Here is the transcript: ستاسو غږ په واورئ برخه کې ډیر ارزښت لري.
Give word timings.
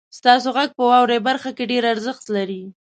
ستاسو 0.17 0.49
غږ 0.55 0.69
په 0.77 0.83
واورئ 0.89 1.19
برخه 1.27 1.49
کې 1.57 1.69
ډیر 1.71 1.83
ارزښت 1.93 2.25
لري. 2.35 2.61